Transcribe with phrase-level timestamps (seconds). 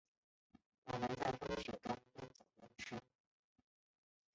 [0.85, 1.95] 我们在风雪中边
[2.33, 2.95] 走边吃